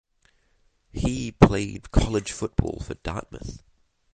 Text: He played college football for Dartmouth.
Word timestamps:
He 0.91 1.31
played 1.31 1.91
college 1.91 2.31
football 2.31 2.79
for 2.79 2.95
Dartmouth. 3.03 3.61